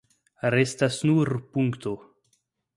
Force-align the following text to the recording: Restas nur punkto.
Restas 0.55 0.97
nur 1.11 1.33
punkto. 1.53 1.95